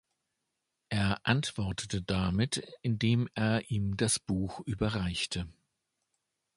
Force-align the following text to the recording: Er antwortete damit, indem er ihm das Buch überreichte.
Er 0.89 1.27
antwortete 1.27 2.01
damit, 2.01 2.63
indem 2.81 3.29
er 3.35 3.69
ihm 3.69 3.97
das 3.97 4.17
Buch 4.17 4.59
überreichte. 4.61 5.47